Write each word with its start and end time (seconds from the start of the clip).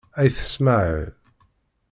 Ayt 0.21 0.37
Smaεel. 0.53 1.13